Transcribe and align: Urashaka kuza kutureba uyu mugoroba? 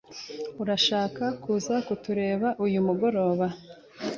Urashaka 0.61 1.23
kuza 1.43 1.75
kutureba 1.87 2.47
uyu 2.65 2.79
mugoroba? 2.87 3.47